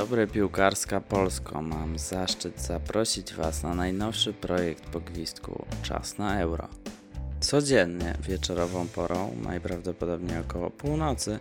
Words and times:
Dobry, 0.00 0.26
piłkarska 0.26 1.00
Polsko. 1.00 1.62
Mam 1.62 1.98
zaszczyt 1.98 2.60
zaprosić 2.60 3.34
Was 3.34 3.62
na 3.62 3.74
najnowszy 3.74 4.32
projekt 4.32 4.84
pogwistku 4.84 5.64
Czas 5.82 6.18
na 6.18 6.40
Euro. 6.40 6.68
Codziennie 7.40 8.14
wieczorową 8.28 8.86
porą, 8.88 9.36
najprawdopodobniej 9.42 10.38
około 10.38 10.70
północy, 10.70 11.38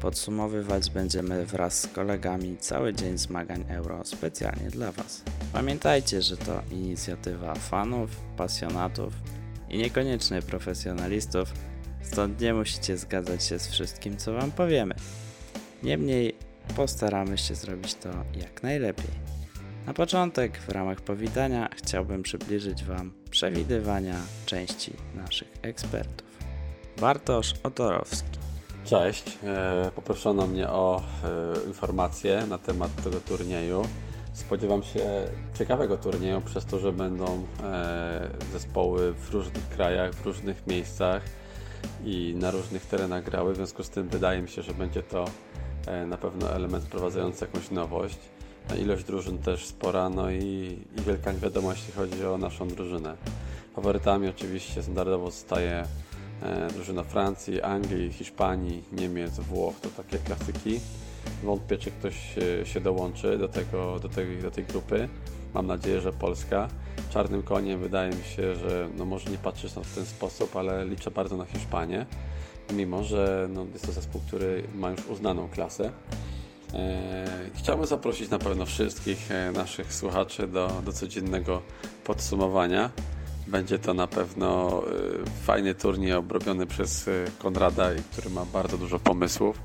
podsumowywać 0.00 0.90
będziemy 0.90 1.46
wraz 1.46 1.80
z 1.80 1.86
kolegami 1.86 2.56
cały 2.56 2.94
dzień 2.94 3.18
zmagań 3.18 3.64
Euro 3.68 4.04
specjalnie 4.04 4.70
dla 4.70 4.92
Was. 4.92 5.22
Pamiętajcie, 5.52 6.22
że 6.22 6.36
to 6.36 6.62
inicjatywa 6.70 7.54
fanów, 7.54 8.10
pasjonatów 8.36 9.12
i 9.70 9.78
niekoniecznie 9.78 10.42
profesjonalistów, 10.42 11.52
stąd 12.02 12.40
nie 12.40 12.54
musicie 12.54 12.96
zgadzać 12.96 13.44
się 13.44 13.58
z 13.58 13.68
wszystkim, 13.68 14.16
co 14.16 14.32
Wam 14.32 14.52
powiemy. 14.52 14.94
Niemniej 15.82 16.51
postaramy 16.76 17.38
się 17.38 17.54
zrobić 17.54 17.94
to 17.94 18.08
jak 18.34 18.62
najlepiej. 18.62 19.10
Na 19.86 19.94
początek, 19.94 20.58
w 20.58 20.68
ramach 20.68 21.00
powitania, 21.00 21.68
chciałbym 21.76 22.22
przybliżyć 22.22 22.84
Wam 22.84 23.12
przewidywania 23.30 24.16
części 24.46 24.92
naszych 25.14 25.48
ekspertów. 25.62 26.28
Bartosz 27.00 27.54
Otorowski. 27.62 28.38
Cześć. 28.84 29.38
E, 29.44 29.90
poproszono 29.94 30.46
mnie 30.46 30.68
o 30.68 31.02
e, 31.24 31.66
informacje 31.68 32.46
na 32.46 32.58
temat 32.58 33.04
tego 33.04 33.20
turnieju. 33.20 33.82
Spodziewam 34.32 34.82
się 34.82 35.26
ciekawego 35.58 35.96
turnieju 35.96 36.40
przez 36.40 36.64
to, 36.64 36.78
że 36.78 36.92
będą 36.92 37.46
e, 37.62 38.28
zespoły 38.52 39.12
w 39.12 39.30
różnych 39.30 39.68
krajach, 39.68 40.14
w 40.14 40.26
różnych 40.26 40.66
miejscach 40.66 41.22
i 42.04 42.34
na 42.38 42.50
różnych 42.50 42.86
terenach 42.86 43.24
grały. 43.24 43.52
W 43.52 43.56
związku 43.56 43.84
z 43.84 43.90
tym 43.90 44.08
wydaje 44.08 44.42
mi 44.42 44.48
się, 44.48 44.62
że 44.62 44.74
będzie 44.74 45.02
to 45.02 45.24
na 46.06 46.16
pewno 46.16 46.50
element 46.50 46.84
wprowadzający 46.84 47.44
jakąś 47.44 47.70
nowość. 47.70 48.18
Ilość 48.80 49.04
drużyn 49.04 49.38
też 49.38 49.66
spora, 49.66 50.08
no 50.08 50.30
i, 50.30 50.78
i 50.98 51.02
wielka 51.06 51.32
wiadomość, 51.32 51.80
jeśli 51.80 51.94
chodzi 51.94 52.26
o 52.26 52.38
naszą 52.38 52.68
drużynę. 52.68 53.16
Faworytami 53.74 54.28
oczywiście 54.28 54.82
standardowo 54.82 55.30
zostaje 55.30 55.84
E, 56.42 56.68
drużyna 56.68 57.02
Francji, 57.02 57.62
Anglii, 57.62 58.12
Hiszpanii, 58.12 58.84
Niemiec, 58.92 59.40
Włoch 59.40 59.74
to 59.80 59.88
takie 60.02 60.18
klasyki. 60.18 60.80
Wątpię, 61.42 61.78
czy 61.78 61.90
ktoś 61.90 62.34
się 62.64 62.80
dołączy 62.80 63.38
do, 63.38 63.48
tego, 63.48 63.98
do, 63.98 64.08
tej, 64.08 64.38
do 64.38 64.50
tej 64.50 64.64
grupy. 64.64 65.08
Mam 65.54 65.66
nadzieję, 65.66 66.00
że 66.00 66.12
Polska. 66.12 66.68
Czarnym 67.10 67.42
koniem 67.42 67.80
wydaje 67.80 68.10
mi 68.10 68.24
się, 68.24 68.54
że 68.54 68.88
no 68.96 69.04
może 69.04 69.30
nie 69.30 69.38
patrzysz 69.38 69.74
na 69.74 69.82
to 69.82 69.88
w 69.88 69.94
ten 69.94 70.06
sposób, 70.06 70.56
ale 70.56 70.84
liczę 70.84 71.10
bardzo 71.10 71.36
na 71.36 71.44
Hiszpanię, 71.44 72.06
mimo 72.72 73.04
że 73.04 73.48
no 73.54 73.66
jest 73.72 73.86
to 73.86 73.92
zespół, 73.92 74.20
który 74.26 74.62
ma 74.74 74.90
już 74.90 75.06
uznaną 75.06 75.48
klasę. 75.48 75.92
E, 76.74 77.50
chciałbym 77.54 77.86
zaprosić 77.86 78.30
na 78.30 78.38
pewno 78.38 78.66
wszystkich 78.66 79.30
e, 79.30 79.52
naszych 79.52 79.94
słuchaczy 79.94 80.46
do, 80.46 80.82
do 80.84 80.92
codziennego 80.92 81.62
podsumowania. 82.04 82.90
Będzie 83.46 83.78
to 83.78 83.94
na 83.94 84.06
pewno 84.06 84.82
y, 85.26 85.44
fajny 85.44 85.74
turniej 85.74 86.12
obrobiony 86.12 86.66
przez 86.66 87.10
Konrada, 87.38 87.90
który 88.12 88.30
ma 88.30 88.44
bardzo 88.44 88.78
dużo 88.78 88.98
pomysłów. 88.98 89.60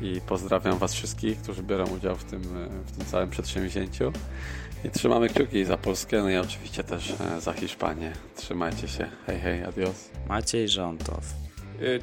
I 0.00 0.20
pozdrawiam 0.26 0.78
Was 0.78 0.94
wszystkich, 0.94 1.38
którzy 1.38 1.62
biorą 1.62 1.86
udział 1.86 2.16
w 2.16 2.24
tym, 2.24 2.42
w 2.86 2.96
tym 2.96 3.06
całym 3.06 3.30
przedsięwzięciu. 3.30 4.12
I 4.84 4.90
trzymamy 4.90 5.28
kciuki 5.28 5.64
za 5.64 5.76
Polskę, 5.76 6.22
no 6.22 6.30
i 6.30 6.36
oczywiście 6.36 6.84
też 6.84 7.14
za 7.38 7.52
Hiszpanię. 7.52 8.12
Trzymajcie 8.36 8.88
się. 8.88 9.10
Hej, 9.26 9.40
hej, 9.40 9.64
adios. 9.64 10.10
Maciej 10.28 10.68
Rzątow. 10.68 11.45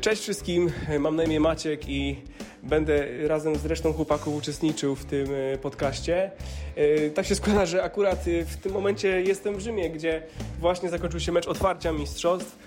Cześć 0.02 0.22
wszystkim, 0.22 0.72
mam 1.00 1.16
na 1.16 1.24
imię 1.24 1.40
Maciek 1.40 1.90
i 1.90 2.22
będę 2.64 3.28
razem 3.28 3.56
z 3.56 3.66
resztą 3.66 3.94
chłopaków 3.94 4.36
uczestniczył 4.36 4.96
w 4.96 5.06
tym 5.06 5.28
e, 5.54 5.58
podcaście. 5.58 6.32
E, 6.76 7.10
tak 7.10 7.26
się 7.26 7.36
składa, 7.36 7.66
że 7.66 7.84
akurat 7.84 8.28
e, 8.28 8.46
w 8.46 8.58
tym 8.58 8.72
momencie 8.72 9.22
jestem 9.22 9.56
w 9.56 9.60
Rzymie, 9.60 9.90
gdzie 9.90 10.24
właśnie 10.60 10.90
zakończył 10.90 11.20
się 11.20 11.32
mecz 11.32 11.48
otwarcia 11.48 11.92
mistrzostw. 11.92 12.58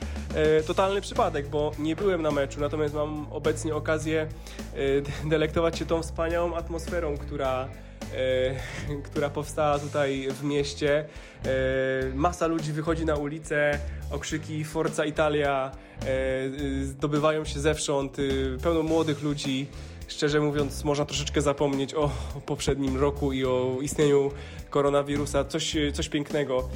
Totalny 0.67 1.01
przypadek, 1.01 1.49
bo 1.49 1.73
nie 1.79 1.97
byłem 1.97 2.23
na 2.23 2.31
meczu, 2.31 2.61
natomiast 2.61 2.95
mam 2.95 3.27
obecnie 3.31 3.75
okazję 3.75 4.27
delektować 5.25 5.79
się 5.79 5.87
tą 5.87 6.03
wspaniałą 6.03 6.55
atmosferą, 6.55 7.17
która 7.17 7.69
która 9.11 9.31
powstała 9.31 9.79
tutaj 9.79 10.29
w 10.31 10.45
mieście. 10.45 11.05
Masa 12.15 12.47
ludzi 12.47 12.73
wychodzi 12.73 13.05
na 13.05 13.17
ulicę, 13.17 13.79
okrzyki 14.11 14.65
Forza 14.65 15.05
Italia 15.05 15.71
zdobywają 16.83 17.45
się 17.45 17.61
zewsząd, 17.61 18.17
pełno 18.63 18.83
młodych 18.83 19.23
ludzi. 19.23 19.67
Szczerze 20.09 20.41
mówiąc, 20.41 20.85
można 20.85 21.05
troszeczkę 21.05 21.43
zapomnieć 21.43 21.95
o, 21.95 22.11
poprzednim 22.47 22.97
roku 22.97 23.33
i 23.33 23.45
o 23.45 23.79
istnieniu 23.83 24.31
koronawirusa. 24.71 25.45
Coś, 25.45 25.77
coś 25.93 26.09
pięknego. 26.09 26.69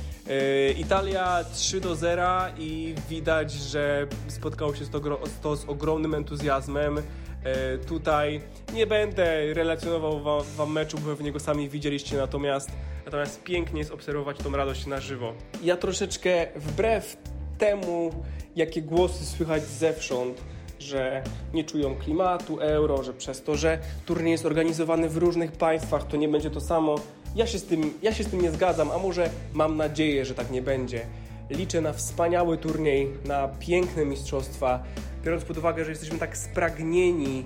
Italia 0.79 1.45
3 1.55 1.81
do 1.81 1.95
0 1.95 2.41
i 2.59 2.95
widać, 3.09 3.53
że 3.53 4.07
spotkało 4.29 4.75
się 4.75 4.87
to, 4.87 5.01
to 5.43 5.57
z 5.57 5.65
ogromnym 5.65 6.15
entuzjazmem. 6.15 7.03
E, 7.45 7.79
tutaj 7.79 8.41
nie 8.75 8.87
będę 8.87 9.55
relacjonował 9.55 10.21
wam, 10.21 10.43
wam 10.57 10.73
meczu, 10.73 10.99
bo 10.99 11.11
pewnie 11.11 11.33
go 11.33 11.41
sami 11.41 11.69
widzieliście, 11.69 12.17
natomiast, 12.17 12.71
natomiast 13.05 13.43
pięknie 13.43 13.79
jest 13.79 13.91
obserwować 13.91 14.39
tą 14.39 14.53
radość 14.53 14.87
na 14.87 15.01
żywo. 15.01 15.33
Ja 15.63 15.77
troszeczkę 15.77 16.47
wbrew 16.57 17.17
temu, 17.59 18.11
jakie 18.57 18.83
głosy 18.83 19.25
słychać 19.25 19.63
zewsząd, 19.63 20.41
że 20.79 21.23
nie 21.55 21.65
czują 21.65 21.97
klimatu 21.97 22.61
euro, 22.61 23.03
że 23.03 23.13
przez 23.13 23.43
to, 23.43 23.57
że 23.57 23.79
turniej 24.07 24.33
jest 24.33 24.47
organizowany 24.47 25.09
w 25.09 25.17
różnych 25.17 25.53
państwach, 25.53 26.07
to 26.07 26.17
nie 26.17 26.29
będzie 26.29 26.51
to 26.51 26.61
samo. 26.61 26.95
Ja 27.37 27.47
się 27.47 27.59
z 27.59 27.65
tym, 27.65 27.95
ja 28.03 28.15
się 28.15 28.25
z 28.25 28.29
tym 28.29 28.41
nie 28.41 28.51
zgadzam, 28.51 28.91
a 28.91 28.99
może 28.99 29.31
mam 29.53 29.77
nadzieję, 29.77 30.25
że 30.25 30.35
tak 30.35 30.51
nie 30.51 30.63
będzie. 30.63 31.07
Liczę 31.51 31.81
na 31.81 31.93
wspaniały 31.93 32.59
turniej, 32.59 33.09
na 33.25 33.49
piękne 33.49 34.05
mistrzostwa, 34.05 34.83
biorąc 35.25 35.45
pod 35.45 35.59
uwagę, 35.59 35.85
że 35.85 35.91
jesteśmy 35.91 36.19
tak 36.19 36.37
spragnieni 36.37 37.45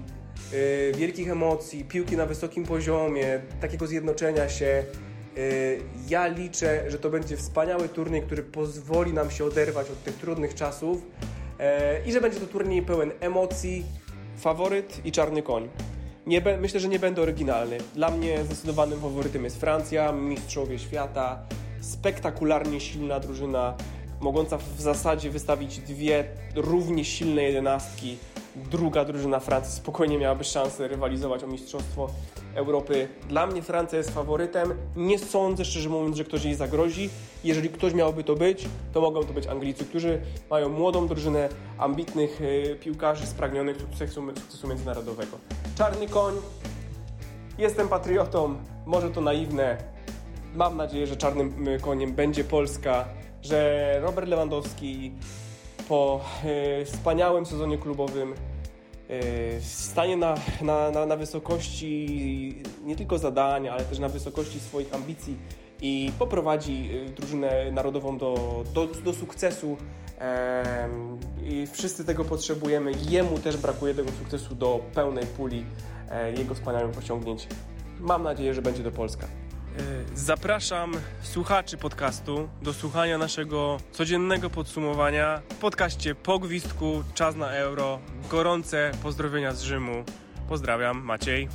yy, 0.52 0.92
wielkich 0.96 1.30
emocji, 1.30 1.84
piłki 1.84 2.16
na 2.16 2.26
wysokim 2.26 2.64
poziomie, 2.64 3.40
takiego 3.60 3.86
zjednoczenia 3.86 4.48
się. 4.48 4.84
Yy, 5.36 5.42
ja 6.08 6.26
liczę, 6.26 6.90
że 6.90 6.98
to 6.98 7.10
będzie 7.10 7.36
wspaniały 7.36 7.88
turniej, 7.88 8.22
który 8.22 8.42
pozwoli 8.42 9.12
nam 9.12 9.30
się 9.30 9.44
oderwać 9.44 9.90
od 9.90 10.02
tych 10.04 10.14
trudnych 10.14 10.54
czasów 10.54 11.02
yy, 11.58 11.64
i 12.06 12.12
że 12.12 12.20
będzie 12.20 12.40
to 12.40 12.46
turniej 12.46 12.82
pełen 12.82 13.12
emocji, 13.20 13.84
faworyt 14.36 15.00
i 15.04 15.12
czarny 15.12 15.42
koń. 15.42 15.68
Nie 16.26 16.42
myślę, 16.60 16.80
że 16.80 16.88
nie 16.88 16.98
będę 16.98 17.22
oryginalny. 17.22 17.78
Dla 17.94 18.10
mnie 18.10 18.44
zdecydowanym 18.44 19.00
faworytem 19.00 19.44
jest 19.44 19.60
Francja, 19.60 20.12
mistrzowie 20.12 20.78
świata, 20.78 21.46
spektakularnie 21.84 22.80
silna 22.80 23.20
drużyna, 23.20 23.74
mogąca 24.20 24.58
w 24.58 24.80
zasadzie 24.80 25.30
wystawić 25.30 25.78
dwie 25.78 26.24
równie 26.54 27.04
silne 27.04 27.42
jedenastki. 27.42 28.18
Druga 28.56 29.04
drużyna 29.04 29.40
Francji 29.40 29.72
spokojnie 29.72 30.18
miałaby 30.18 30.44
szansę 30.44 30.88
rywalizować 30.88 31.44
o 31.44 31.46
Mistrzostwo 31.46 32.10
Europy. 32.54 33.08
Dla 33.28 33.46
mnie 33.46 33.62
Francja 33.62 33.98
jest 33.98 34.10
faworytem. 34.10 34.74
Nie 34.96 35.18
sądzę, 35.18 35.64
szczerze 35.64 35.88
mówiąc, 35.88 36.16
że 36.16 36.24
ktoś 36.24 36.44
jej 36.44 36.54
zagrozi. 36.54 37.10
Jeżeli 37.44 37.68
ktoś 37.68 37.94
miałby 37.94 38.24
to 38.24 38.34
być, 38.34 38.68
to 38.92 39.00
mogą 39.00 39.24
to 39.24 39.32
być 39.32 39.46
Anglicy, 39.46 39.84
którzy 39.84 40.20
mają 40.50 40.68
młodą 40.68 41.08
drużynę 41.08 41.48
ambitnych 41.78 42.40
e, 42.42 42.74
piłkarzy 42.74 43.26
spragnionych 43.26 43.76
sukcesu, 43.76 44.22
sukcesu 44.36 44.68
międzynarodowego. 44.68 45.38
Czarny 45.78 46.08
koń. 46.08 46.34
Jestem 47.58 47.88
patriotą. 47.88 48.56
Może 48.86 49.10
to 49.10 49.20
naiwne. 49.20 49.93
Mam 50.54 50.76
nadzieję, 50.76 51.06
że 51.06 51.16
czarnym 51.16 51.66
koniem 51.80 52.12
będzie 52.12 52.44
Polska 52.44 53.04
że 53.44 53.98
Robert 54.02 54.28
Lewandowski 54.28 55.12
po 55.88 56.20
e, 56.44 56.84
wspaniałym 56.84 57.46
sezonie 57.46 57.78
klubowym 57.78 58.34
e, 59.08 59.60
stanie 59.60 60.16
na, 60.16 60.34
na, 60.62 60.90
na, 60.90 61.06
na 61.06 61.16
wysokości 61.16 62.62
nie 62.84 62.96
tylko 62.96 63.18
zadań, 63.18 63.68
ale 63.68 63.84
też 63.84 63.98
na 63.98 64.08
wysokości 64.08 64.60
swoich 64.60 64.94
ambicji 64.94 65.36
i 65.82 66.12
poprowadzi 66.18 66.90
e, 67.06 67.10
drużynę 67.10 67.72
narodową 67.72 68.18
do, 68.18 68.64
do, 68.74 68.86
do 68.86 69.12
sukcesu. 69.12 69.76
I 71.44 71.66
wszyscy 71.66 72.04
tego 72.04 72.24
potrzebujemy. 72.24 72.92
Jemu 73.08 73.38
też 73.38 73.56
brakuje 73.56 73.94
tego 73.94 74.10
sukcesu 74.10 74.54
do 74.54 74.80
pełnej 74.94 75.26
puli 75.26 75.64
jego 76.38 76.54
wspaniałych 76.54 76.98
osiągnięć. 76.98 77.48
Mam 78.00 78.22
nadzieję, 78.22 78.54
że 78.54 78.62
będzie 78.62 78.82
to 78.82 78.90
Polska. 78.90 79.26
E, 79.78 80.16
zapraszam 80.16 80.92
słuchaczy 81.22 81.76
podcastu 81.76 82.48
do 82.62 82.72
słuchania 82.72 83.18
naszego 83.18 83.78
codziennego 83.92 84.50
podsumowania 84.50 85.42
w 85.50 85.54
podcaście 85.54 86.14
Po 86.14 86.38
Gwizdku, 86.38 87.04
Czas 87.14 87.36
na 87.36 87.50
Euro. 87.50 87.98
Gorące 88.30 88.90
pozdrowienia 89.02 89.52
z 89.52 89.62
Rzymu. 89.62 90.04
Pozdrawiam, 90.48 91.04
Maciej. 91.04 91.48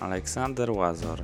Aleksander 0.00 0.70
Łazor. 0.70 1.22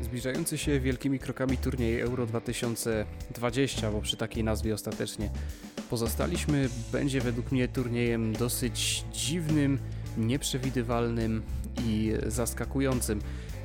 Zbliżający 0.00 0.58
się 0.58 0.80
wielkimi 0.80 1.18
krokami 1.18 1.56
turniej 1.56 2.00
Euro 2.00 2.26
2020, 2.26 3.90
bo 3.90 4.00
przy 4.00 4.16
takiej 4.16 4.44
nazwie 4.44 4.74
ostatecznie 4.74 5.30
pozostaliśmy, 5.90 6.68
będzie 6.92 7.20
według 7.20 7.52
mnie 7.52 7.68
turniejem 7.68 8.32
dosyć 8.32 9.04
dziwnym, 9.12 9.78
nieprzewidywalnym 10.16 11.42
i 11.86 12.12
zaskakującym. 12.26 13.20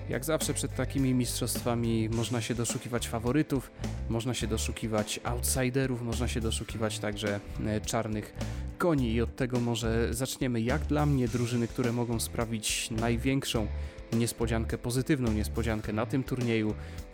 Jak 0.09 0.25
zawsze 0.25 0.53
przed 0.53 0.75
takimi 0.75 1.13
mistrzostwami 1.13 2.09
można 2.09 2.41
się 2.41 2.55
doszukiwać 2.55 3.07
faworytów, 3.07 3.71
można 4.09 4.33
się 4.33 4.47
doszukiwać 4.47 5.19
outsiderów, 5.23 6.01
można 6.01 6.27
się 6.27 6.41
doszukiwać 6.41 6.99
także 6.99 7.39
e, 7.65 7.81
czarnych 7.81 8.33
koni 8.77 9.13
i 9.13 9.21
od 9.21 9.35
tego 9.35 9.59
może 9.59 10.13
zaczniemy. 10.13 10.61
Jak 10.61 10.81
dla 10.81 11.05
mnie 11.05 11.27
drużyny, 11.27 11.67
które 11.67 11.91
mogą 11.91 12.19
sprawić 12.19 12.91
największą 12.91 13.67
niespodziankę, 14.13 14.77
pozytywną 14.77 15.31
niespodziankę 15.31 15.93
na 15.93 16.05
tym 16.05 16.23
turnieju, 16.23 16.73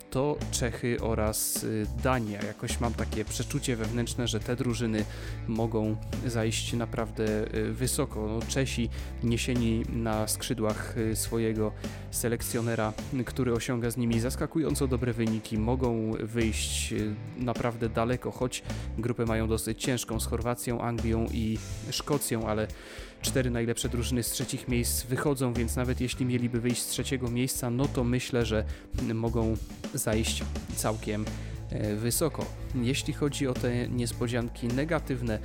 to 0.09 0.37
Czechy 0.51 0.97
oraz 1.01 1.63
y, 1.63 1.85
Dania. 2.03 2.41
Jakoś 2.43 2.79
mam 2.79 2.93
takie 2.93 3.25
przeczucie 3.25 3.75
wewnętrzne, 3.75 4.27
że 4.27 4.39
te 4.39 4.55
drużyny 4.55 5.05
mogą 5.47 5.97
zajść 6.25 6.73
naprawdę 6.73 7.55
y, 7.55 7.73
wysoko. 7.73 8.27
No, 8.27 8.39
Czesi 8.47 8.89
niesieni 9.23 9.83
na 9.89 10.27
skrzydłach 10.27 10.97
y, 10.97 11.15
swojego 11.15 11.71
selekcjonera, 12.11 12.93
który 13.25 13.53
osiąga 13.53 13.89
z 13.89 13.97
nimi 13.97 14.19
zaskakująco 14.19 14.87
dobre 14.87 15.13
wyniki, 15.13 15.57
mogą 15.57 16.11
wyjść 16.19 16.93
naprawdę 17.37 17.89
daleko, 17.89 18.31
choć 18.31 18.63
grupę 18.97 19.25
mają 19.25 19.47
dosyć 19.47 19.83
ciężką 19.83 20.19
z 20.19 20.25
Chorwacją, 20.25 20.81
Anglią 20.81 21.25
i 21.31 21.57
Szkocją, 21.91 22.47
ale 22.47 22.67
cztery 23.21 23.49
najlepsze 23.49 23.89
drużyny 23.89 24.23
z 24.23 24.31
trzecich 24.31 24.67
miejsc 24.67 25.03
wychodzą, 25.03 25.53
więc 25.53 25.75
nawet 25.75 26.01
jeśli 26.01 26.25
mieliby 26.25 26.59
wyjść 26.59 26.81
z 26.81 26.87
trzeciego 26.87 27.29
miejsca, 27.29 27.69
no 27.69 27.87
to 27.87 28.03
myślę, 28.03 28.45
że 28.45 28.65
mogą 29.13 29.57
zajść 29.93 30.43
całkiem 30.75 31.25
e, 31.69 31.95
wysoko. 31.95 32.45
Jeśli 32.75 33.13
chodzi 33.13 33.47
o 33.47 33.53
te 33.53 33.87
niespodzianki 33.87 34.67
negatywne, 34.67 35.39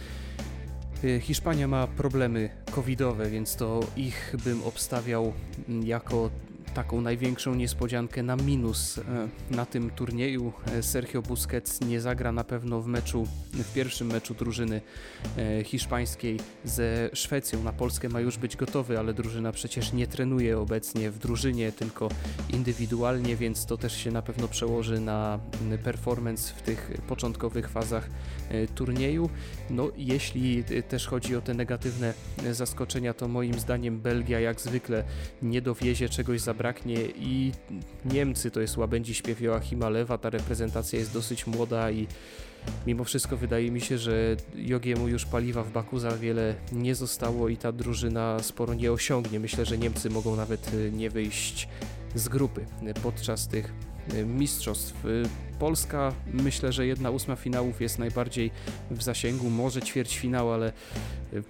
e, 1.05 1.21
Hiszpania 1.21 1.69
ma 1.69 1.87
problemy 1.87 2.51
covidowe, 2.71 3.31
więc 3.31 3.57
to 3.57 3.81
ich 3.97 4.35
bym 4.45 4.63
obstawiał 4.63 5.33
jako 5.85 6.31
taką 6.75 7.01
największą 7.01 7.55
niespodziankę 7.55 8.23
na 8.23 8.37
minus 8.37 8.99
e, 8.99 9.03
na 9.51 9.67
tym 9.67 9.91
turnieju. 9.91 10.53
E, 10.67 10.83
Sergio 10.83 11.23
Busquets 11.23 11.81
nie 11.81 12.01
zagra 12.01 12.33
na 12.33 12.45
pewno 12.45 12.81
w 12.81 12.87
meczu, 12.87 13.27
w 13.53 13.73
pierwszym 13.73 14.07
meczu 14.07 14.35
drużyny 14.35 14.81
e, 15.37 15.65
hiszpańskiej 15.65 16.41
ze 16.65 17.11
Szwecją. 17.13 17.63
Na 17.63 17.73
Polskę 17.73 18.09
ma 18.09 18.21
już 18.21 18.39
być 18.39 18.57
gotowy, 18.57 18.99
ale 18.99 19.15
drużyna 19.15 19.53
przecież 19.53 19.93
nie 19.93 20.07
trenuje 20.07 20.59
obecnie 20.59 21.11
w 21.11 21.19
drużynie, 21.19 21.73
tylko 21.73 22.09
indywidualnie, 22.53 23.37
więc 23.37 23.67
to 23.67 23.77
też 23.77 23.97
się 23.97 24.11
na 24.11 24.23
pewno 24.23 24.49
przełoży 24.49 25.01
na 25.01 25.39
performance 25.85 26.55
w 26.55 26.63
tych 26.63 26.91
początkowych 27.09 27.69
fazach 27.69 28.11
turnieju. 28.75 29.31
No, 29.71 29.89
jeśli 29.97 30.65
też 30.89 31.07
chodzi 31.07 31.37
o 31.37 31.41
te 31.41 31.55
negatywne 31.55 32.15
zaskoczenia, 32.53 33.15
to 33.15 33.29
moim 33.29 33.61
zdaniem 33.61 34.01
Belgia 34.01 34.41
jak 34.41 34.61
zwykle 34.61 35.05
nie 35.43 35.63
dowiezie 35.63 36.09
czegoś 36.09 36.41
za 36.41 36.55
zabraknie 36.71 37.05
i 37.17 37.53
Niemcy 38.05 38.51
to 38.51 38.61
jest 38.61 38.77
łabędzi 38.77 39.15
śpiew 39.15 39.41
Joachima 39.41 39.89
Lewa, 39.89 40.19
ta 40.19 40.31
reprezentacja 40.31 40.99
jest 40.99 41.13
dosyć 41.13 41.47
młoda 41.47 41.91
i 41.91 42.07
mimo 42.87 43.05
wszystko 43.05 43.37
wydaje 43.37 43.71
mi 43.71 43.81
się, 43.81 43.99
że 43.99 44.37
Jogiemu 44.55 45.09
już 45.09 45.27
paliwa 45.27 45.63
w 45.63 45.73
baku 45.73 45.99
za 45.99 46.11
wiele 46.11 46.55
nie 46.73 46.95
zostało 46.95 47.49
i 47.49 47.57
ta 47.57 47.73
drużyna 47.73 48.39
sporo 48.43 48.75
nie 48.75 48.93
osiągnie. 48.93 49.41
Myślę, 49.41 49.65
że 49.67 49.79
Niemcy 49.79 50.11
mogą 50.11 50.37
nawet 50.37 50.75
y, 50.75 50.93
nie 50.93 51.11
wyjść 51.11 51.69
z 52.15 52.29
grupy 52.29 52.65
podczas 53.03 53.49
tych 53.49 53.67
y, 53.67 53.90
mistrzostw. 54.27 55.05
Y, 55.05 55.23
Polska, 55.59 56.13
myślę, 56.33 56.73
że 56.73 56.87
jedna 56.87 57.11
ósma 57.11 57.37
finałów 57.37 57.81
jest 57.81 57.99
najbardziej 57.99 58.51
w 58.91 59.03
zasięgu, 59.03 59.51
może 59.51 59.83
ćwierćfinał, 59.83 60.53
ale 60.53 60.73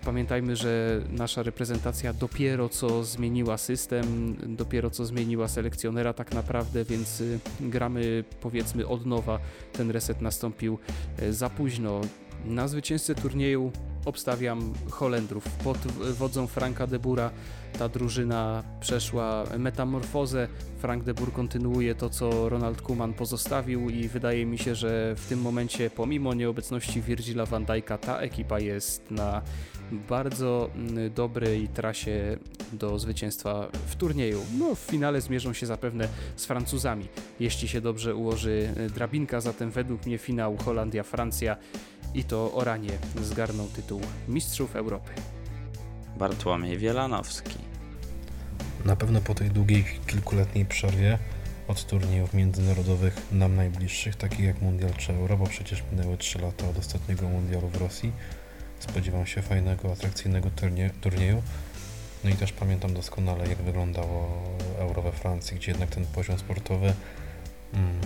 Pamiętajmy, 0.05 0.57
że 0.57 1.01
nasza 1.11 1.43
reprezentacja 1.43 2.13
dopiero 2.13 2.69
co 2.69 3.05
zmieniła 3.05 3.59
system, 3.59 4.37
dopiero 4.57 4.91
co 4.91 5.05
zmieniła 5.05 5.49
selekcjonera 5.49 6.13
tak 6.13 6.35
naprawdę, 6.35 6.85
więc 6.85 7.21
y, 7.21 7.39
gramy 7.61 8.25
powiedzmy 8.41 8.87
od 8.87 9.07
nowa. 9.07 9.39
Ten 9.73 9.91
reset 9.91 10.21
nastąpił 10.21 10.79
e, 11.19 11.33
za 11.33 11.51
późno. 11.51 12.01
Na 12.45 12.69
zwycięzcę 12.69 13.15
turnieju 13.15 13.73
obstawiam 14.05 14.75
Holendrów. 14.91 15.45
Pod 15.45 15.79
wodzą 16.13 16.47
Franka 16.47 16.87
de 16.87 16.99
Bura 16.99 17.31
ta 17.79 17.89
drużyna 17.89 18.63
przeszła 18.81 19.45
metamorfozę. 19.59 20.49
Frank 20.79 21.05
de 21.05 21.15
Boer 21.15 21.33
kontynuuje 21.33 21.95
to, 21.95 22.11
co 22.11 22.49
Ronald 22.49 22.83
Koeman 22.83 23.13
pozostawił 23.13 23.91
i 23.91 24.09
wydaje 24.09 24.47
mi 24.47 24.59
się, 24.59 24.75
że 24.75 25.15
w 25.17 25.27
tym 25.29 25.41
momencie, 25.41 25.91
pomimo 25.91 26.35
nieobecności 26.35 27.03
Virgila 27.03 27.47
van 27.47 27.65
Dijk'a, 27.65 27.99
ta 27.99 28.19
ekipa 28.19 28.61
jest 28.61 29.11
na 29.11 29.43
bardzo 30.09 30.71
mm, 30.75 31.15
dobrej 31.15 31.69
trasie 31.69 32.37
do 32.73 32.99
zwycięstwa 32.99 33.69
w 33.87 33.97
turnieju. 33.97 34.41
No, 34.59 34.75
w 34.75 34.79
finale 34.79 35.21
zmierzą 35.21 35.53
się 35.53 35.67
zapewne 35.67 36.09
z 36.37 36.47
Francuzami, 36.47 37.09
jeśli 37.41 37.69
się 37.69 37.81
dobrze 37.81 38.15
ułoży 38.15 38.69
e, 38.77 38.91
drabinka, 38.91 39.41
zatem 39.41 39.71
według 39.71 40.07
mnie 40.07 40.19
finał 40.19 40.57
Holandia-Francja 40.57 41.57
i 42.15 42.25
to 42.25 42.53
Oranie 42.53 42.99
zgarną 43.23 43.69
tytuł 43.69 44.01
Mistrzów 44.29 44.77
Europy. 44.77 45.11
Bartłomiej 46.19 46.79
Wielanowski. 46.79 47.59
Na 48.85 48.97
pewno 48.97 49.21
po 49.21 49.35
tej 49.35 49.51
długiej, 49.51 49.85
kilkuletniej 50.07 50.65
przerwie 50.67 51.19
od 51.69 51.87
turniejów 51.87 52.35
międzynarodowych 52.35 53.17
nam 53.33 53.57
najbliższych, 53.57 54.17
takich 54.17 54.47
jak 54.47 54.63
Mundial 54.63 54.93
czy 54.99 55.13
Euro, 55.13 55.37
bo 55.37 55.47
przecież 55.47 55.83
minęły 55.93 56.17
3 56.17 56.39
lata 56.39 56.69
od 56.69 56.79
ostatniego 56.79 57.29
Mundialu 57.29 57.69
w 57.69 57.77
Rosji, 57.77 58.13
spodziewam 58.79 59.27
się 59.27 59.43
fajnego, 59.43 59.93
atrakcyjnego 59.93 60.51
turnie, 60.51 60.91
turnieju. 61.01 61.43
No 62.25 62.31
i 62.31 62.35
też 62.35 62.53
pamiętam 62.53 62.95
doskonale, 62.95 63.49
jak 63.49 63.59
wyglądało 63.59 64.43
Euro 64.79 65.03
we 65.03 65.13
Francji, 65.13 65.57
gdzie 65.57 65.71
jednak 65.71 65.91
ten 65.91 66.07
poziom 66.07 66.39
sportowy 66.39 66.95
mm, 67.75 68.01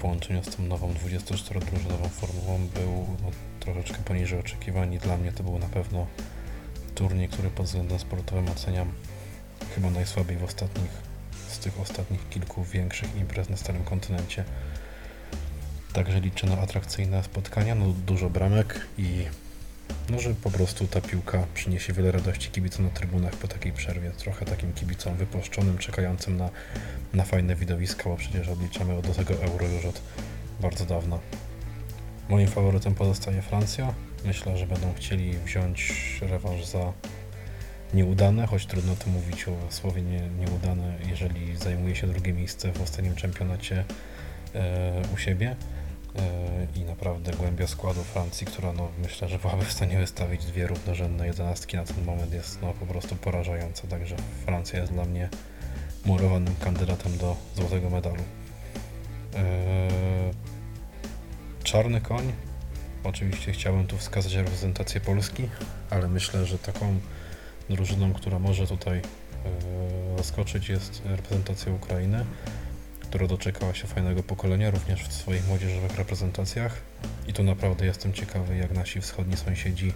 połączeniu 0.00 0.44
z 0.44 0.56
tą 0.56 0.62
nową 0.62 0.92
24-drużynową 0.92 2.08
formułą 2.08 2.68
był 2.74 3.06
no, 3.22 3.30
troszeczkę 3.60 3.98
poniżej 4.04 4.40
oczekiwań 4.40 4.92
i 4.92 4.98
dla 4.98 5.16
mnie 5.16 5.32
to 5.32 5.42
był 5.42 5.58
na 5.58 5.68
pewno 5.68 6.06
turniej, 6.94 7.28
który 7.28 7.50
pod 7.50 7.66
względem 7.66 7.98
sportowym 7.98 8.48
oceniam 8.48 8.92
chyba 9.74 9.90
najsłabiej 9.90 10.38
w 10.38 10.44
ostatnich, 10.44 10.90
z 11.48 11.58
tych 11.58 11.80
ostatnich 11.80 12.28
kilku 12.28 12.64
większych 12.64 13.16
imprez 13.16 13.48
na 13.48 13.56
Starym 13.56 13.84
Kontynencie. 13.84 14.44
Także 15.92 16.20
liczę 16.20 16.46
na 16.46 16.58
atrakcyjne 16.58 17.24
spotkania, 17.24 17.74
no 17.74 17.86
dużo 18.06 18.30
bramek 18.30 18.86
i 18.98 19.24
no, 20.10 20.20
że 20.20 20.34
po 20.34 20.50
prostu 20.50 20.86
ta 20.86 21.00
piłka 21.00 21.46
przyniesie 21.54 21.92
wiele 21.92 22.12
radości 22.12 22.50
kibicom 22.50 22.84
na 22.84 22.90
trybunach 22.90 23.36
po 23.36 23.48
takiej 23.48 23.72
przerwie. 23.72 24.10
Trochę 24.10 24.46
takim 24.46 24.72
kibicom 24.72 25.16
wypuszczonym, 25.16 25.78
czekającym 25.78 26.36
na, 26.36 26.50
na 27.14 27.24
fajne 27.24 27.56
widowiska, 27.56 28.04
bo 28.04 28.16
przecież 28.16 28.48
odliczamy 28.48 29.02
do 29.02 29.14
tego 29.14 29.34
euro 29.34 29.66
już 29.66 29.84
od 29.84 30.02
bardzo 30.60 30.84
dawna. 30.86 31.18
Moim 32.28 32.48
faworytem 32.48 32.94
pozostaje 32.94 33.42
Francja. 33.42 33.94
Myślę, 34.24 34.58
że 34.58 34.66
będą 34.66 34.94
chcieli 34.94 35.38
wziąć 35.38 35.92
rewanż 36.22 36.64
za 36.64 36.92
nieudane, 37.94 38.46
choć 38.46 38.66
trudno 38.66 38.96
to 38.96 39.10
mówić 39.10 39.48
o 39.48 39.56
słowie 39.70 40.02
nie, 40.02 40.20
nieudane, 40.20 40.98
jeżeli 41.08 41.56
zajmuje 41.56 41.96
się 41.96 42.06
drugie 42.06 42.32
miejsce 42.32 42.72
w 42.72 42.82
ostatnim 42.82 43.14
czempionacie 43.14 43.84
e, 44.54 45.02
u 45.14 45.18
siebie. 45.18 45.56
E, 46.16 46.78
i 46.80 46.84
naprawdę 46.84 47.32
głębia 47.32 47.66
składu 47.66 48.04
Francji, 48.04 48.46
która 48.46 48.72
no, 48.72 48.88
myślę, 49.02 49.28
że 49.28 49.38
byłaby 49.38 49.64
w 49.64 49.72
stanie 49.72 49.98
wystawić 49.98 50.44
dwie 50.44 50.66
równorzędne 50.66 51.26
jedenastki 51.26 51.76
na 51.76 51.84
ten 51.84 52.04
moment 52.04 52.32
jest 52.32 52.62
no, 52.62 52.72
po 52.72 52.86
prostu 52.86 53.16
porażająca, 53.16 53.86
także 53.86 54.16
Francja 54.44 54.80
jest 54.80 54.92
dla 54.92 55.04
mnie 55.04 55.28
murowanym 56.04 56.54
kandydatem 56.60 57.18
do 57.18 57.36
złotego 57.56 57.90
medalu. 57.90 58.22
Eee, 59.34 59.42
czarny 61.62 62.00
koń. 62.00 62.32
Oczywiście 63.04 63.52
chciałbym 63.52 63.86
tu 63.86 63.98
wskazać 63.98 64.34
reprezentację 64.34 65.00
Polski, 65.00 65.48
ale 65.90 66.08
myślę, 66.08 66.46
że 66.46 66.58
taką 66.58 67.00
drużyną, 67.70 68.12
która 68.12 68.38
może 68.38 68.66
tutaj 68.66 68.98
eee, 68.98 69.02
zaskoczyć 70.18 70.68
jest 70.68 71.02
reprezentacja 71.04 71.72
Ukrainy 71.72 72.24
która 73.10 73.26
doczekała 73.26 73.74
się 73.74 73.86
fajnego 73.86 74.22
pokolenia 74.22 74.70
również 74.70 75.02
w 75.08 75.12
swoich 75.12 75.48
młodzieżowych 75.48 75.96
reprezentacjach. 75.96 76.80
I 77.28 77.32
tu 77.32 77.42
naprawdę 77.42 77.86
jestem 77.86 78.12
ciekawy, 78.12 78.56
jak 78.56 78.70
nasi 78.70 79.00
wschodni 79.00 79.36
sąsiedzi 79.36 79.92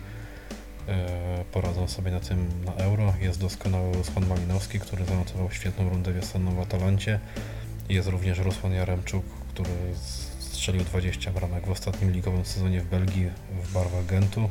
e, 0.89 1.45
poradzą 1.53 1.89
sobie 1.89 2.11
na 2.11 2.21
tym 2.21 2.49
na 2.65 2.73
euro. 2.73 3.15
Jest 3.21 3.41
doskonały 3.41 3.93
Rusłan 3.93 4.27
Malinowski, 4.27 4.81
który 4.81 5.05
zanotował 5.05 5.51
świetną 5.51 5.89
rundę 5.89 6.13
wiosenną 6.13 6.55
w 6.55 6.61
Atalancie. 6.61 7.21
Jest 7.89 8.09
również 8.09 8.39
Rusłan 8.39 8.73
Jaremczuk, 8.73 9.25
który 9.49 9.71
strzelił 10.39 10.85
20 10.85 11.31
bramek 11.31 11.67
w 11.67 11.71
ostatnim 11.71 12.11
ligowym 12.11 12.45
sezonie 12.45 12.81
w 12.81 12.87
Belgii 12.87 13.31
w 13.63 13.73
barwach 13.73 14.07
Gentu. 14.07 14.51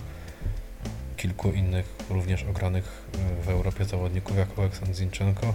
Kilku 1.17 1.51
innych 1.51 1.95
również 2.09 2.43
ogranych 2.43 3.09
e, 3.13 3.43
w 3.43 3.49
Europie 3.49 3.85
zawodników 3.85 4.37
jak 4.37 4.59
Oleksandr 4.59 4.93
Zinchenko. 4.93 5.53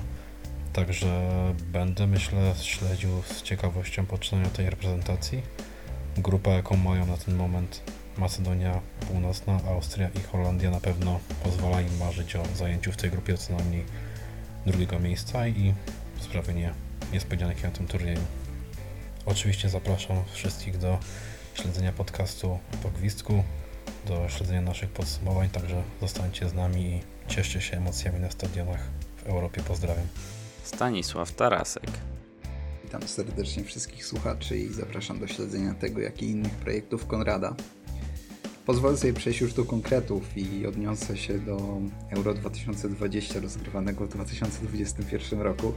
Także 0.73 1.29
będę, 1.73 2.07
myślę, 2.07 2.55
śledził 2.63 3.23
z 3.23 3.43
ciekawością 3.43 4.07
poczynania 4.07 4.51
tej 4.51 4.71
reprezentacji. 4.71 5.43
Grupa, 6.17 6.51
jaką 6.51 6.77
mają 6.77 7.07
na 7.07 7.17
ten 7.17 7.37
moment 7.37 7.83
Macedonia 8.19 8.81
Północna, 9.01 9.61
Austria 9.69 10.09
i 10.09 10.21
Holandia 10.21 10.71
na 10.71 10.81
pewno 10.81 11.21
pozwala 11.43 11.81
im 11.81 11.99
marzyć 11.99 12.37
o 12.37 12.43
zajęciu 12.57 12.93
w 12.93 12.97
tej 12.97 13.11
grupie 13.11 13.39
co 13.39 13.57
najmniej 13.57 13.85
drugiego 14.67 14.99
miejsca 14.99 15.49
i 15.49 15.75
sprawienie 16.21 16.73
niespodzianek 17.13 17.63
na 17.63 17.71
tym 17.71 17.87
turnieju. 17.87 18.21
Oczywiście 19.27 19.69
zapraszam 19.69 20.17
wszystkich 20.33 20.79
do 20.79 20.99
śledzenia 21.55 21.93
podcastu 21.93 22.59
po 22.83 22.91
gwizdku, 22.91 23.45
do 24.07 24.29
śledzenia 24.29 24.61
naszych 24.61 24.91
podsumowań, 24.91 25.49
także 25.49 25.83
zostańcie 26.01 26.49
z 26.49 26.55
nami 26.55 26.81
i 26.81 27.03
cieszcie 27.31 27.61
się 27.61 27.77
emocjami 27.77 28.21
na 28.21 28.31
stadionach 28.31 28.89
w 29.17 29.27
Europie. 29.27 29.63
Pozdrawiam. 29.63 30.07
Stanisław 30.69 31.33
Tarasek. 31.33 31.91
Witam 32.85 33.03
serdecznie 33.03 33.65
wszystkich 33.65 34.07
słuchaczy 34.07 34.59
i 34.59 34.69
zapraszam 34.69 35.19
do 35.19 35.27
śledzenia 35.27 35.75
tego, 35.75 36.01
jak 36.01 36.23
i 36.23 36.31
innych 36.31 36.53
projektów 36.53 37.07
Konrada. 37.07 37.55
Pozwolę 38.67 38.97
sobie 38.97 39.13
przejść 39.13 39.41
już 39.41 39.53
do 39.53 39.65
konkretów 39.65 40.37
i 40.37 40.67
odniosę 40.67 41.17
się 41.17 41.39
do 41.39 41.81
Euro 42.11 42.35
2020 42.35 43.41
rozgrywanego 43.41 44.07
w 44.07 44.09
2021 44.09 45.41
roku. 45.41 45.73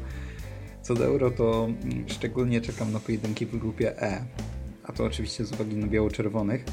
Co 0.82 0.94
do 0.94 1.06
Euro, 1.06 1.32
to 1.32 1.68
szczególnie 2.08 2.62
czekam 2.62 2.92
na 2.92 3.00
pojedynki 3.00 3.46
w 3.46 3.58
grupie 3.58 4.02
E, 4.02 4.26
a 4.84 4.92
to 4.92 5.04
oczywiście 5.04 5.46
z 5.46 5.52
uwagi 5.52 5.76
na 5.76 5.88
biało-czerwonych, 5.88 6.66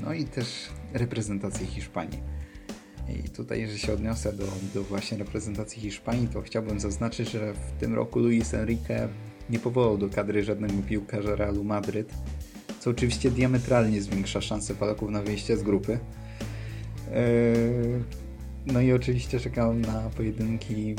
no 0.00 0.12
i 0.12 0.24
też 0.24 0.68
reprezentację 0.92 1.66
Hiszpanii. 1.66 2.39
I 3.10 3.28
tutaj, 3.30 3.68
że 3.68 3.78
się 3.78 3.92
odniosę 3.92 4.32
do, 4.32 4.44
do 4.74 4.82
właśnie 4.82 5.18
reprezentacji 5.18 5.82
Hiszpanii, 5.82 6.28
to 6.28 6.42
chciałbym 6.42 6.80
zaznaczyć, 6.80 7.30
że 7.30 7.54
w 7.54 7.80
tym 7.80 7.94
roku 7.94 8.18
Luis 8.18 8.54
Enrique 8.54 9.08
nie 9.50 9.58
powołał 9.58 9.98
do 9.98 10.08
kadry 10.08 10.44
żadnego 10.44 10.74
piłkarza 10.88 11.36
Realu 11.36 11.64
Madryt, 11.64 12.14
co 12.80 12.90
oczywiście 12.90 13.30
diametralnie 13.30 14.02
zwiększa 14.02 14.40
szanse 14.40 14.74
Polaków 14.74 15.10
na 15.10 15.22
wyjście 15.22 15.56
z 15.56 15.62
grupy. 15.62 15.98
Eee, 17.12 18.02
no 18.66 18.80
i 18.80 18.92
oczywiście 18.92 19.40
czekam 19.40 19.80
na 19.80 20.10
pojedynki 20.16 20.94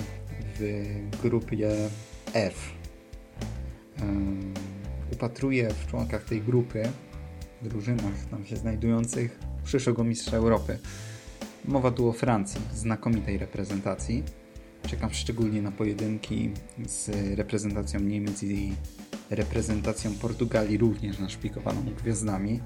w 0.60 1.22
grupie 1.22 1.70
F. 2.34 2.72
Eee, 4.02 4.06
upatruję 5.14 5.70
w 5.70 5.88
członkach 5.88 6.24
tej 6.24 6.42
grupy, 6.42 6.84
w 7.62 7.68
drużynach 7.68 8.26
tam 8.32 8.46
się 8.46 8.58
znajdujących, 8.58 9.40
przyszłego 9.64 10.04
mistrza 10.04 10.38
Europy. 10.38 10.80
Mowa 11.66 11.92
tu 11.92 12.10
o 12.10 12.14
Francji, 12.14 12.62
znakomitej 12.74 13.38
reprezentacji. 13.38 14.24
Czekam 14.88 15.14
szczególnie 15.14 15.62
na 15.62 15.72
pojedynki 15.72 16.52
z 16.86 17.10
reprezentacją 17.38 18.00
Niemiec 18.00 18.44
i 18.44 18.74
reprezentacją 19.30 20.12
Portugalii, 20.22 20.78
również 20.78 21.20
naszpikowaną 21.20 21.82
gwiazdami. 22.04 22.60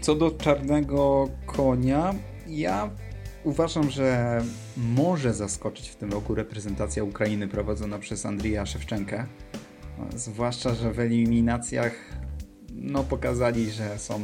Co 0.00 0.14
do 0.14 0.30
czarnego 0.30 1.28
konia, 1.46 2.14
ja 2.46 2.90
uważam, 3.44 3.90
że 3.90 4.40
może 4.76 5.34
zaskoczyć 5.34 5.88
w 5.88 5.96
tym 5.96 6.12
roku 6.12 6.34
reprezentacja 6.34 7.04
Ukrainy 7.04 7.48
prowadzona 7.48 7.98
przez 7.98 8.26
Andrija 8.26 8.66
Szewczenkę. 8.66 9.26
Zwłaszcza, 10.16 10.74
że 10.74 10.92
w 10.92 11.00
eliminacjach 11.00 11.94
no, 12.74 13.04
pokazali, 13.04 13.70
że 13.70 13.98
są 13.98 14.20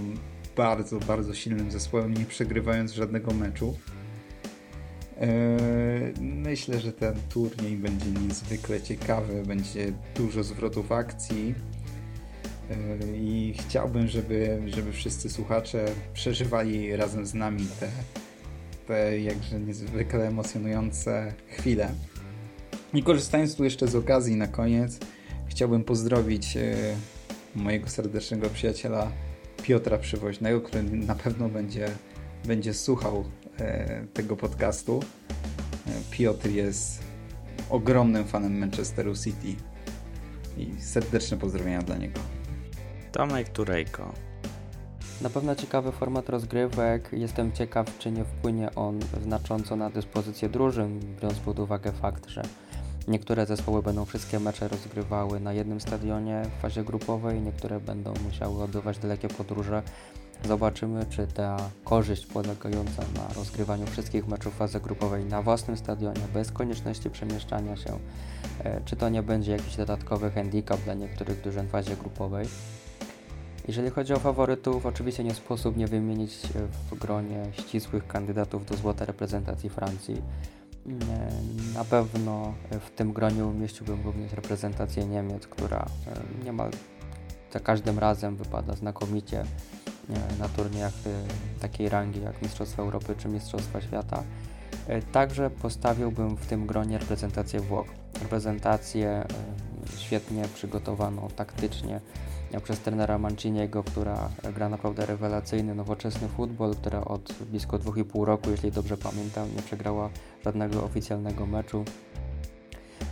bardzo, 0.56 0.98
bardzo 0.98 1.34
silnym 1.34 1.70
zespołem, 1.70 2.14
nie 2.14 2.24
przegrywając 2.24 2.92
żadnego 2.92 3.34
meczu. 3.34 3.74
Eee, 5.20 6.12
myślę, 6.20 6.80
że 6.80 6.92
ten 6.92 7.14
turniej 7.28 7.76
będzie 7.76 8.10
niezwykle 8.10 8.82
ciekawy, 8.82 9.42
będzie 9.42 9.92
dużo 10.14 10.42
zwrotów 10.42 10.92
akcji 10.92 11.54
eee, 12.70 12.76
i 13.16 13.54
chciałbym, 13.54 14.08
żeby, 14.08 14.62
żeby 14.66 14.92
wszyscy 14.92 15.30
słuchacze 15.30 15.84
przeżywali 16.14 16.96
razem 16.96 17.26
z 17.26 17.34
nami 17.34 17.66
te, 17.80 17.88
te 18.86 19.20
jakże 19.20 19.60
niezwykle 19.60 20.28
emocjonujące 20.28 21.34
chwile. 21.48 21.90
I 22.94 23.02
korzystając 23.02 23.56
tu 23.56 23.64
jeszcze 23.64 23.88
z 23.88 23.94
okazji 23.94 24.36
na 24.36 24.46
koniec, 24.46 24.98
chciałbym 25.46 25.84
pozdrowić 25.84 26.56
e, 26.56 26.74
mojego 27.54 27.88
serdecznego 27.88 28.50
przyjaciela 28.50 29.12
Piotra 29.64 29.98
Przywoźnego, 29.98 30.60
który 30.60 30.82
na 30.82 31.14
pewno 31.14 31.48
będzie, 31.48 31.88
będzie 32.44 32.74
słuchał 32.74 33.24
e, 33.58 34.06
tego 34.12 34.36
podcastu. 34.36 35.00
E, 35.86 35.90
Piotr 36.10 36.48
jest 36.50 37.02
ogromnym 37.70 38.24
fanem 38.24 38.58
Manchesteru 38.58 39.14
City 39.16 39.62
i 40.56 40.80
serdeczne 40.80 41.36
pozdrowienia 41.36 41.82
dla 41.82 41.96
niego. 41.96 42.20
Tomek 43.12 43.48
Turejko. 43.48 44.12
Na 45.20 45.30
pewno 45.30 45.54
ciekawy 45.54 45.92
format 45.92 46.28
rozgrywek. 46.28 47.08
Jestem 47.12 47.52
ciekaw, 47.52 47.98
czy 47.98 48.10
nie 48.10 48.24
wpłynie 48.24 48.74
on 48.74 49.00
znacząco 49.22 49.76
na 49.76 49.90
dyspozycję 49.90 50.48
drużyn, 50.48 51.00
biorąc 51.22 51.38
pod 51.38 51.58
uwagę 51.58 51.92
fakt, 51.92 52.28
że 52.28 52.42
niektóre 53.08 53.46
zespoły 53.46 53.82
będą 53.82 54.04
wszystkie 54.04 54.40
mecze 54.40 54.68
rozgrywały 54.68 55.40
na 55.40 55.52
jednym 55.52 55.80
stadionie 55.80 56.42
w 56.58 56.62
fazie 56.62 56.84
grupowej, 56.84 57.40
niektóre 57.40 57.80
będą 57.80 58.14
musiały 58.24 58.62
odbywać 58.62 58.98
dalekie 58.98 59.28
podróże. 59.28 59.82
Zobaczymy, 60.44 61.06
czy 61.10 61.26
ta 61.26 61.56
korzyść 61.84 62.26
polegająca 62.26 63.02
na 63.14 63.34
rozgrywaniu 63.34 63.86
wszystkich 63.86 64.26
meczów 64.26 64.56
fazy 64.56 64.80
grupowej 64.80 65.24
na 65.24 65.42
własnym 65.42 65.76
stadionie, 65.76 66.20
bez 66.34 66.52
konieczności 66.52 67.10
przemieszczania 67.10 67.76
się, 67.76 67.98
e, 68.64 68.80
czy 68.84 68.96
to 68.96 69.08
nie 69.08 69.22
będzie 69.22 69.52
jakiś 69.52 69.76
dodatkowy 69.76 70.30
handicap 70.30 70.80
dla 70.80 70.94
niektórych 70.94 71.40
drużyn 71.40 71.66
w 71.66 71.70
fazie 71.70 71.96
grupowej. 71.96 72.46
Jeżeli 73.68 73.90
chodzi 73.90 74.12
o 74.12 74.18
faworytów, 74.18 74.86
oczywiście 74.86 75.24
nie 75.24 75.34
sposób 75.34 75.76
nie 75.76 75.86
wymienić 75.86 76.34
w 76.90 76.98
gronie 76.98 77.42
ścisłych 77.52 78.06
kandydatów 78.06 78.66
do 78.66 78.76
złotej 78.76 79.06
reprezentacji 79.06 79.70
Francji. 79.70 80.22
Na 81.74 81.84
pewno 81.84 82.54
w 82.70 82.90
tym 82.90 83.12
gronie 83.12 83.44
umieściłbym 83.44 84.02
również 84.04 84.32
reprezentację 84.32 85.06
Niemiec, 85.06 85.46
która 85.46 85.86
e, 86.06 86.44
niemal 86.44 86.70
za 87.52 87.60
każdym 87.60 87.98
razem 87.98 88.36
wypada 88.36 88.74
znakomicie 88.74 89.40
e, 89.40 89.44
na 90.38 90.48
turniejach 90.48 90.92
e, 91.06 91.60
takiej 91.60 91.88
rangi 91.88 92.22
jak 92.22 92.42
Mistrzostwa 92.42 92.82
Europy 92.82 93.14
czy 93.18 93.28
Mistrzostwa 93.28 93.80
Świata. 93.80 94.22
Także 95.12 95.50
postawiłbym 95.50 96.36
w 96.36 96.46
tym 96.46 96.66
gronie 96.66 96.98
reprezentację 96.98 97.60
Włoch. 97.60 97.86
Reprezentację 98.22 99.24
świetnie 99.96 100.44
przygotowaną 100.54 101.28
taktycznie 101.36 102.00
przez 102.60 102.78
trenera 102.78 103.18
Manciniego, 103.18 103.82
która 103.82 104.28
gra 104.54 104.68
naprawdę 104.68 105.06
rewelacyjny, 105.06 105.74
nowoczesny 105.74 106.28
futbol, 106.28 106.74
która 106.74 107.00
od 107.00 107.32
blisko 107.50 107.78
2,5 107.78 108.24
roku, 108.24 108.50
jeśli 108.50 108.72
dobrze 108.72 108.96
pamiętam, 108.96 109.48
nie 109.56 109.62
przegrała 109.62 110.10
żadnego 110.44 110.84
oficjalnego 110.84 111.46
meczu. 111.46 111.84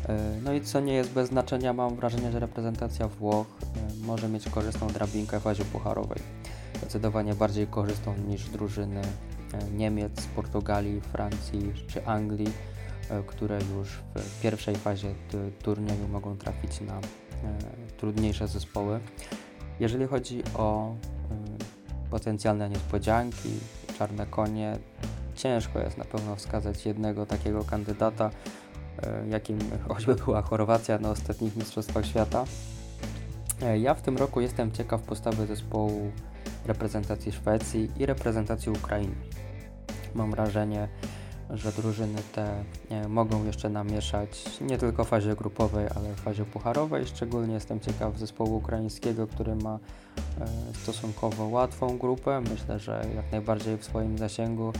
E, 0.08 0.40
no 0.44 0.52
i 0.52 0.60
co 0.60 0.80
nie 0.80 0.94
jest 0.94 1.12
bez 1.12 1.28
znaczenia, 1.28 1.72
mam 1.72 1.96
wrażenie, 1.96 2.32
że 2.32 2.40
reprezentacja 2.40 3.08
Włoch 3.08 3.46
e, 3.60 4.06
może 4.06 4.28
mieć 4.28 4.48
korzystną 4.48 4.86
drabinkę 4.86 5.40
w 5.40 5.42
fazie 5.42 5.64
pucharowej. 5.64 6.18
Zdecydowanie 6.76 7.34
bardziej 7.34 7.66
korzystną 7.66 8.14
niż 8.28 8.48
drużyny 8.48 9.00
e, 9.00 9.70
Niemiec, 9.70 10.26
Portugalii, 10.26 11.00
Francji 11.00 11.72
czy 11.86 12.06
Anglii, 12.06 12.52
które 13.26 13.58
już 13.76 13.88
w 14.14 14.42
pierwszej 14.42 14.76
fazie 14.76 15.14
turnieju 15.62 16.08
mogą 16.08 16.36
trafić 16.36 16.80
na 16.80 17.00
trudniejsze 18.02 18.48
zespoły. 18.48 19.00
Jeżeli 19.80 20.06
chodzi 20.06 20.42
o 20.56 20.94
potencjalne 22.10 22.68
niespodzianki, 22.68 23.50
czarne 23.98 24.26
konie, 24.26 24.78
ciężko 25.34 25.78
jest 25.78 25.98
na 25.98 26.04
pewno 26.04 26.36
wskazać 26.36 26.86
jednego 26.86 27.26
takiego 27.26 27.64
kandydata, 27.64 28.30
e, 29.02 29.28
jakim 29.28 29.58
choćby 29.88 30.14
była 30.14 30.42
Chorwacja 30.42 30.98
na 30.98 31.10
ostatnich 31.10 31.56
Mistrzostwach 31.56 32.06
Świata. 32.06 32.44
E, 33.62 33.78
ja 33.78 33.94
w 33.94 34.02
tym 34.02 34.16
roku 34.16 34.40
jestem 34.40 34.72
ciekaw 34.72 35.02
postawy 35.02 35.46
zespołu 35.46 36.12
reprezentacji 36.66 37.32
Szwecji 37.32 37.90
i 37.98 38.06
reprezentacji 38.06 38.72
Ukrainy. 38.72 39.14
Mam 40.14 40.30
wrażenie, 40.30 40.88
że 41.52 41.72
drużyny 41.72 42.22
te 42.32 42.64
mogą 43.08 43.44
jeszcze 43.44 43.68
namieszać 43.68 44.60
nie 44.60 44.78
tylko 44.78 45.04
w 45.04 45.08
fazie 45.08 45.36
grupowej, 45.36 45.86
ale 45.96 46.14
w 46.14 46.20
fazie 46.20 46.44
pucharowej. 46.44 47.06
Szczególnie 47.06 47.54
jestem 47.54 47.80
ciekaw 47.80 48.18
zespołu 48.18 48.56
ukraińskiego, 48.56 49.26
który 49.26 49.56
ma 49.56 49.78
e, 50.40 50.46
stosunkowo 50.82 51.46
łatwą 51.46 51.98
grupę. 51.98 52.40
Myślę, 52.40 52.78
że 52.78 53.04
jak 53.16 53.32
najbardziej 53.32 53.76
w 53.76 53.84
swoim 53.84 54.18
zasięgu, 54.18 54.72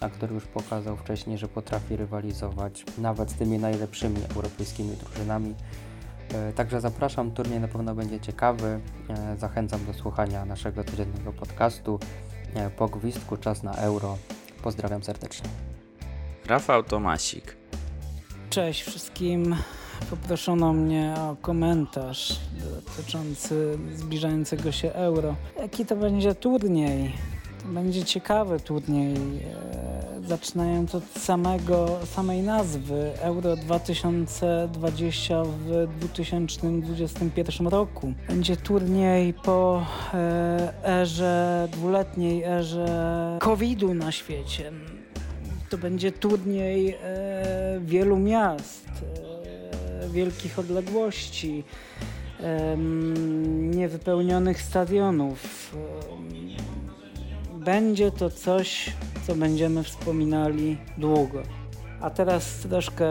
a 0.00 0.08
który 0.08 0.34
już 0.34 0.46
pokazał 0.46 0.96
wcześniej, 0.96 1.38
że 1.38 1.48
potrafi 1.48 1.96
rywalizować 1.96 2.84
nawet 2.98 3.30
z 3.30 3.34
tymi 3.34 3.58
najlepszymi 3.58 4.20
europejskimi 4.36 4.96
drużynami. 4.96 5.54
E, 6.34 6.52
także 6.52 6.80
zapraszam, 6.80 7.30
turniej 7.30 7.60
na 7.60 7.68
pewno 7.68 7.94
będzie 7.94 8.20
ciekawy. 8.20 8.80
E, 9.08 9.36
zachęcam 9.36 9.86
do 9.86 9.94
słuchania 9.94 10.44
naszego 10.44 10.84
codziennego 10.84 11.32
podcastu. 11.32 11.98
Po 12.76 12.88
gwizdku 12.88 13.36
czas 13.36 13.62
na 13.62 13.72
euro. 13.72 14.18
Pozdrawiam 14.62 15.02
serdecznie. 15.02 15.71
Rafał 16.52 16.82
Tomasik. 16.82 17.56
Cześć 18.50 18.82
wszystkim. 18.82 19.56
Poproszono 20.10 20.72
mnie 20.72 21.14
o 21.18 21.36
komentarz 21.42 22.40
dotyczący 22.86 23.78
zbliżającego 23.94 24.72
się 24.72 24.92
euro. 24.92 25.36
Jaki 25.58 25.86
to 25.86 25.96
będzie 25.96 26.34
turniej? 26.34 27.12
To 27.62 27.68
będzie 27.68 28.04
ciekawy 28.04 28.60
turniej. 28.60 29.16
E, 29.16 30.28
zaczynając 30.28 30.94
od 30.94 31.04
samego, 31.04 31.98
samej 32.04 32.42
nazwy 32.42 33.12
Euro 33.20 33.56
2020 33.56 35.42
w 35.44 35.86
2021 35.98 37.66
roku. 37.66 38.12
Będzie 38.28 38.56
turniej 38.56 39.34
po 39.34 39.86
e, 40.14 40.72
erze, 40.84 41.68
dwuletniej 41.72 42.42
erze 42.42 43.38
COVID-u 43.40 43.94
na 43.94 44.12
świecie. 44.12 44.72
To 45.72 45.78
będzie 45.78 46.12
turniej 46.12 46.90
e, 47.02 47.80
wielu 47.80 48.16
miast, 48.16 48.88
wielkich 50.10 50.58
odległości, 50.58 51.64
niewypełnionych 53.46 54.62
stadionów 54.62 55.72
będzie 57.54 58.10
to 58.10 58.30
coś, 58.30 58.92
co 59.26 59.34
będziemy 59.34 59.82
wspominali 59.82 60.76
długo. 60.98 61.42
A 62.00 62.10
teraz 62.10 62.58
troszkę 62.58 63.06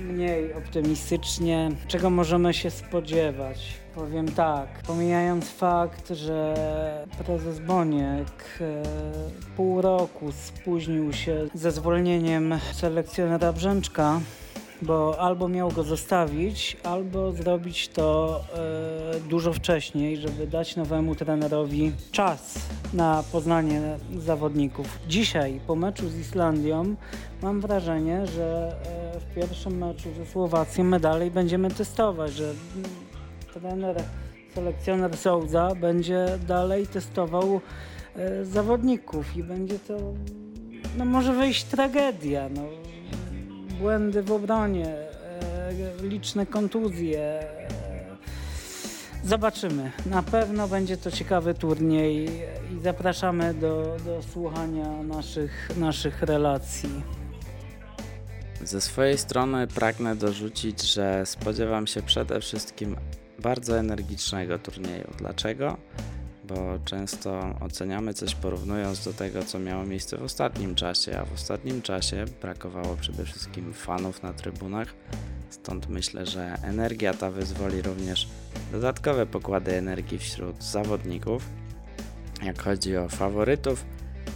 mniej 0.00 0.54
optymistycznie, 0.54 1.70
czego 1.88 2.10
możemy 2.10 2.54
się 2.54 2.70
spodziewać. 2.70 3.74
Powiem 3.98 4.28
tak, 4.28 4.68
pomijając 4.86 5.50
fakt, 5.50 6.08
że 6.08 6.54
prezes 7.24 7.58
Boniek 7.58 8.58
e, 8.60 8.82
pół 9.56 9.82
roku 9.82 10.32
spóźnił 10.32 11.12
się 11.12 11.46
ze 11.54 11.72
zwolnieniem 11.72 12.54
selekcjonera 12.72 13.52
Brzęczka, 13.52 14.20
bo 14.82 15.20
albo 15.20 15.48
miał 15.48 15.72
go 15.72 15.82
zostawić, 15.82 16.76
albo 16.84 17.32
zrobić 17.32 17.88
to 17.88 18.40
e, 19.16 19.20
dużo 19.20 19.52
wcześniej, 19.52 20.16
żeby 20.16 20.46
dać 20.46 20.76
nowemu 20.76 21.14
trenerowi 21.14 21.92
czas 22.12 22.58
na 22.92 23.24
poznanie 23.32 23.80
zawodników. 24.18 24.98
Dzisiaj 25.08 25.60
po 25.66 25.76
meczu 25.76 26.08
z 26.08 26.18
Islandią 26.18 26.94
mam 27.42 27.60
wrażenie, 27.60 28.26
że 28.26 28.76
e, 29.14 29.20
w 29.20 29.34
pierwszym 29.34 29.78
meczu 29.78 30.08
ze 30.18 30.26
Słowacją 30.26 30.84
my 30.84 31.00
dalej 31.00 31.30
będziemy 31.30 31.70
testować, 31.70 32.32
że 32.32 32.54
trener, 33.60 33.96
selekcjoner 34.54 35.16
Souza 35.16 35.74
będzie 35.74 36.26
dalej 36.48 36.86
testował 36.86 37.60
e, 38.16 38.44
zawodników 38.44 39.36
i 39.36 39.42
będzie 39.42 39.78
to 39.78 39.98
no 40.98 41.04
może 41.04 41.32
wyjść 41.32 41.64
tragedia. 41.64 42.48
No 42.48 42.62
błędy 43.80 44.22
w 44.22 44.32
obronie, 44.32 44.86
e, 44.86 45.72
liczne 46.02 46.46
kontuzje. 46.46 47.20
E, 47.20 47.68
zobaczymy. 49.24 49.92
Na 50.06 50.22
pewno 50.22 50.68
będzie 50.68 50.96
to 50.96 51.10
ciekawy 51.10 51.54
turniej 51.54 52.28
i 52.72 52.80
zapraszamy 52.82 53.54
do, 53.54 53.96
do 54.04 54.22
słuchania 54.22 55.02
naszych, 55.02 55.70
naszych 55.76 56.22
relacji. 56.22 57.02
Ze 58.64 58.80
swojej 58.80 59.18
strony 59.18 59.66
pragnę 59.66 60.16
dorzucić, 60.16 60.82
że 60.82 61.26
spodziewam 61.26 61.86
się 61.86 62.02
przede 62.02 62.40
wszystkim 62.40 62.96
bardzo 63.38 63.78
energicznego 63.78 64.58
turnieju. 64.58 65.10
Dlaczego? 65.18 65.76
bo 66.48 66.78
często 66.84 67.54
oceniamy 67.60 68.14
coś 68.14 68.34
porównując 68.34 69.04
do 69.04 69.12
tego, 69.12 69.44
co 69.44 69.58
miało 69.58 69.84
miejsce 69.84 70.16
w 70.16 70.22
ostatnim 70.22 70.74
czasie, 70.74 71.18
a 71.18 71.24
w 71.24 71.32
ostatnim 71.32 71.82
czasie 71.82 72.24
brakowało 72.40 72.96
przede 72.96 73.24
wszystkim 73.24 73.72
fanów 73.72 74.22
na 74.22 74.32
trybunach. 74.32 74.94
Stąd 75.50 75.88
myślę, 75.88 76.26
że 76.26 76.58
energia 76.62 77.14
ta 77.14 77.30
wyzwoli 77.30 77.82
również 77.82 78.28
dodatkowe 78.72 79.26
pokłady 79.26 79.74
energii 79.76 80.18
wśród 80.18 80.64
zawodników. 80.64 81.44
Jak 82.42 82.62
chodzi 82.62 82.96
o 82.96 83.08
faworytów, 83.08 83.84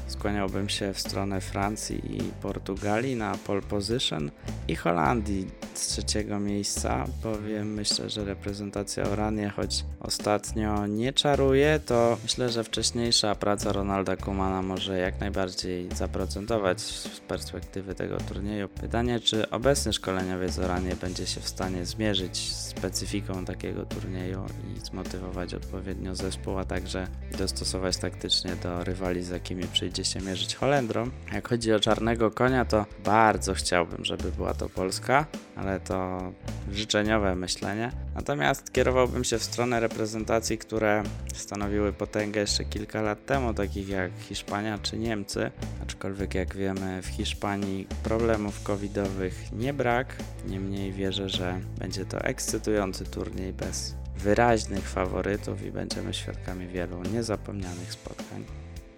skłaniałbym 0.07 0.69
się 0.69 0.93
w 0.93 1.01
stronę 1.01 1.41
Francji 1.41 2.17
i 2.17 2.21
Portugalii 2.21 3.17
na 3.17 3.35
pole 3.47 3.63
position 3.63 4.31
i 4.69 4.77
Holandii 4.77 5.47
z 5.75 5.87
trzeciego 5.87 6.41
miejsca, 6.41 7.05
bowiem 7.23 7.75
myślę, 7.75 8.11
że 8.11 8.25
reprezentacja 8.25 9.05
Oranie, 9.05 9.51
choć 9.51 9.85
ostatnio 10.01 10.87
nie 10.87 11.13
czaruje, 11.13 11.81
to 11.87 12.19
myślę, 12.23 12.49
że 12.49 12.65
wcześniejsza 12.65 13.35
praca 13.35 13.73
Ronalda 13.73 14.17
Kumana 14.17 14.63
może 14.63 14.99
jak 14.99 15.21
najbardziej 15.21 15.89
zaprocentować 15.95 16.81
z 16.81 17.21
perspektywy 17.21 17.95
tego 17.95 18.17
turnieju. 18.17 18.69
Pytanie, 18.69 19.21
czy 19.21 19.51
obecny 19.51 19.93
szkoleniowiec 19.93 20.59
Oranie 20.59 20.97
będzie 20.97 21.27
się 21.27 21.41
w 21.41 21.49
stanie 21.49 21.87
zmierzyć 21.87 22.53
z 22.53 22.69
specyfiką 22.69 23.45
takiego 23.45 23.87
turnieju 23.87 24.47
i 24.77 24.87
zmotywować 24.87 25.55
odpowiednio 25.55 26.15
zespół, 26.15 26.59
a 26.59 26.65
także 26.65 27.07
dostosować 27.39 27.97
taktycznie 27.97 28.57
do 28.57 28.85
rywali, 28.85 29.23
z 29.23 29.29
jakimi 29.29 29.65
przyjdzie 29.65 30.05
się 30.05 30.21
mierzyć 30.21 30.55
Holendrom. 30.55 31.11
Jak 31.33 31.49
chodzi 31.49 31.73
o 31.73 31.81
czarnego 31.81 32.31
konia, 32.31 32.65
to 32.65 32.87
bardzo 33.05 33.55
chciałbym, 33.55 34.05
żeby 34.05 34.33
była 34.33 34.52
to 34.55 34.69
Polska, 34.69 35.27
ale 35.57 35.81
to 35.81 36.21
życzeniowe 36.73 37.37
myślenie. 37.37 37.93
Natomiast 38.15 38.73
kierowałbym 38.73 39.25
się 39.25 39.39
w 39.39 39.43
stronę 39.43 39.81
reprezentacji, 39.81 40.59
które 40.59 41.03
stanowiły 41.35 41.93
potęgę 41.93 42.41
jeszcze 42.41 42.65
kilka 42.65 43.03
lat 43.03 43.27
temu, 43.27 43.55
takich 43.55 43.89
jak 43.89 44.13
Hiszpania 44.21 44.79
czy 44.79 44.99
Niemcy. 44.99 45.51
Aczkolwiek 45.83 46.35
jak 46.35 46.57
wiemy, 46.57 47.03
w 47.03 47.07
Hiszpanii 47.07 47.87
problemów 48.03 48.63
covidowych 48.63 49.53
nie 49.53 49.73
brak. 49.73 50.17
Niemniej 50.47 50.93
wierzę, 50.93 51.29
że 51.29 51.61
będzie 51.79 52.05
to 52.05 52.19
ekscytujący 52.19 53.05
turniej 53.05 53.53
bez 53.53 53.95
wyraźnych 54.17 54.89
faworytów 54.89 55.63
i 55.63 55.71
będziemy 55.71 56.15
świadkami 56.15 56.67
wielu 56.67 57.03
niezapomnianych 57.03 57.93
spotkań. 57.93 58.45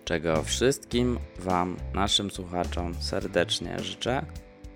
Czego 0.05 0.43
wszystkim 0.43 1.19
Wam, 1.38 1.77
naszym 1.95 2.31
słuchaczom 2.31 2.95
serdecznie 3.01 3.79
życzę. 3.79 4.27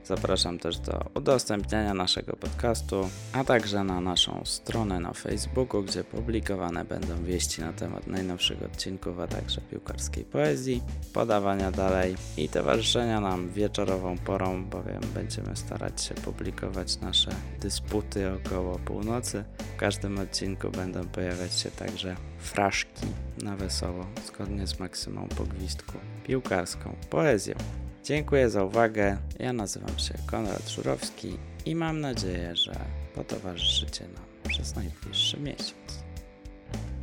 Zapraszam 0.08 0.58
też 0.58 0.78
do 0.78 1.10
udostępniania 1.14 1.94
naszego 1.94 2.36
podcastu, 2.36 3.08
a 3.32 3.44
także 3.44 3.84
na 3.84 4.00
naszą 4.00 4.42
stronę 4.44 5.00
na 5.00 5.12
Facebooku, 5.12 5.82
gdzie 5.82 6.04
publikowane 6.04 6.84
będą 6.84 7.24
wieści 7.24 7.60
na 7.60 7.72
temat 7.72 8.06
najnowszych 8.06 8.62
odcinków, 8.62 9.18
a 9.18 9.26
także 9.26 9.60
piłkarskiej 9.60 10.24
poezji, 10.24 10.82
podawania 11.12 11.70
dalej 11.70 12.16
i 12.36 12.48
towarzyszenia 12.48 13.20
nam 13.20 13.50
wieczorową 13.50 14.18
porą, 14.18 14.64
bowiem 14.64 15.00
będziemy 15.14 15.56
starać 15.56 16.02
się 16.02 16.14
publikować 16.14 17.00
nasze 17.00 17.30
dysputy 17.60 18.32
około 18.32 18.78
północy. 18.78 19.44
W 19.76 19.76
każdym 19.76 20.18
odcinku 20.18 20.70
będą 20.70 21.08
pojawiać 21.08 21.58
się 21.58 21.70
także 21.70 22.16
fraszki 22.38 23.06
na 23.42 23.56
wesoło, 23.56 24.06
zgodnie 24.26 24.66
z 24.66 24.80
maksymą 24.80 25.28
pogwistku 25.28 25.98
piłkarską 26.26 26.96
poezją. 27.10 27.54
Dziękuję 28.04 28.50
za 28.50 28.64
uwagę. 28.64 29.16
Ja 29.38 29.52
nazywam 29.52 29.98
się 29.98 30.14
Konrad 30.26 30.70
Szurowski 30.70 31.38
i 31.66 31.74
mam 31.74 32.00
nadzieję, 32.00 32.56
że 32.56 32.74
potowarzyszycie 33.14 34.04
nam 34.04 34.24
przez 34.48 34.76
najbliższy 34.76 35.40
miesiąc. 35.40 36.04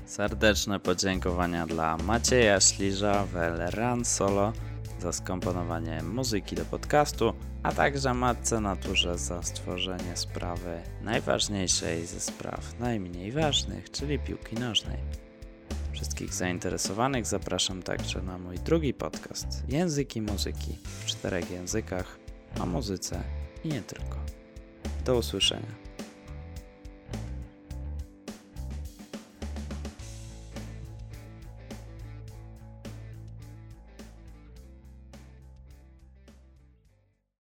Serdeczne 0.05 0.79
podziękowania 0.79 1.67
dla 1.67 1.97
Macieja 1.97 2.59
Śliża 2.59 3.25
w 3.25 3.35
El 3.35 3.57
Ran 3.57 4.05
Solo 4.05 4.53
za 4.99 5.13
skomponowanie 5.13 6.03
muzyki 6.03 6.55
do 6.55 6.65
podcastu, 6.65 7.33
a 7.63 7.71
także 7.71 8.13
Matce 8.13 8.59
Naturze 8.59 9.17
za 9.17 9.43
stworzenie 9.43 10.17
sprawy 10.17 10.81
najważniejszej 11.01 12.05
ze 12.05 12.19
spraw 12.19 12.79
najmniej 12.79 13.31
ważnych, 13.31 13.91
czyli 13.91 14.19
piłki 14.19 14.55
nożnej. 14.55 15.24
Wszystkich 15.95 16.33
zainteresowanych 16.33 17.25
zapraszam 17.25 17.83
także 17.83 18.21
na 18.21 18.37
mój 18.37 18.59
drugi 18.59 18.93
podcast 18.93 19.63
Języki 19.69 20.21
muzyki 20.21 20.77
w 20.83 21.05
czterech 21.05 21.51
językach 21.51 22.19
o 22.59 22.65
muzyce 22.65 23.23
i 23.63 23.67
nie 23.67 23.81
tylko. 23.81 24.17
Do 25.05 25.17
usłyszenia. 25.17 25.84